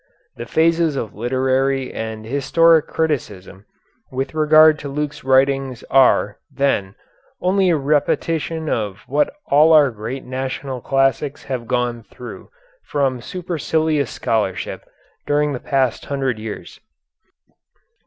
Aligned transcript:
The 0.35 0.47
phases 0.47 0.95
of 0.95 1.13
literary 1.13 1.93
and 1.93 2.25
historic 2.25 2.87
criticism 2.87 3.65
with 4.11 4.33
regard 4.33 4.79
to 4.79 4.89
Luke's 4.89 5.23
writings 5.23 5.83
are, 5.91 6.39
then, 6.51 6.95
only 7.39 7.69
a 7.69 7.75
repetition 7.77 8.67
of 8.67 9.01
what 9.05 9.31
all 9.51 9.73
our 9.73 9.91
great 9.91 10.23
national 10.25 10.81
classics 10.81 11.43
have 11.43 11.67
gone 11.67 12.01
through 12.01 12.49
from 12.83 13.21
supercilious 13.21 14.09
scholarship 14.09 14.89
during 15.27 15.53
the 15.53 15.59
past 15.59 16.05
hundred 16.05 16.39
years. 16.39 16.79